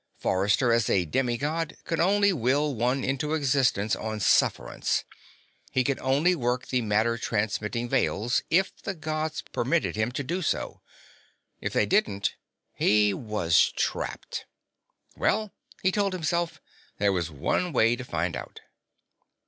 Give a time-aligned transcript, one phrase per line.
[0.17, 5.03] Forrester, as a demi God, could only will one into existence on sufferance;
[5.69, 10.41] he could only work the matter transmitting Veils if the Gods permitted him to do
[10.41, 10.81] so.
[11.59, 12.33] If they didn't,
[12.73, 14.47] he was trapped.
[15.15, 15.51] Well,
[15.83, 16.59] he told himself,
[16.97, 18.61] there was one way to find out.